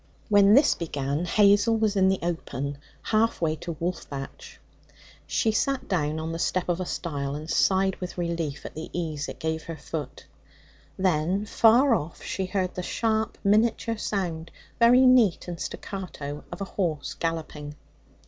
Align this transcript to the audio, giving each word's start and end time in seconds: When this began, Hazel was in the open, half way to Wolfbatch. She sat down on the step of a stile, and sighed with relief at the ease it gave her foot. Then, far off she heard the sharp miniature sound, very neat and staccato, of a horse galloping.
When 0.29 0.55
this 0.55 0.73
began, 0.73 1.25
Hazel 1.25 1.77
was 1.77 1.95
in 1.95 2.09
the 2.09 2.17
open, 2.23 2.79
half 3.03 3.39
way 3.39 3.55
to 3.57 3.75
Wolfbatch. 3.79 4.57
She 5.27 5.51
sat 5.51 5.87
down 5.87 6.19
on 6.19 6.31
the 6.31 6.39
step 6.39 6.67
of 6.69 6.79
a 6.79 6.87
stile, 6.87 7.35
and 7.35 7.47
sighed 7.47 7.97
with 7.97 8.17
relief 8.17 8.65
at 8.65 8.73
the 8.73 8.89
ease 8.93 9.29
it 9.29 9.37
gave 9.37 9.65
her 9.65 9.77
foot. 9.77 10.25
Then, 10.97 11.45
far 11.45 11.93
off 11.93 12.23
she 12.23 12.47
heard 12.47 12.73
the 12.73 12.81
sharp 12.81 13.37
miniature 13.43 13.97
sound, 13.97 14.49
very 14.79 15.05
neat 15.05 15.47
and 15.47 15.59
staccato, 15.61 16.45
of 16.51 16.61
a 16.61 16.65
horse 16.65 17.13
galloping. 17.13 17.75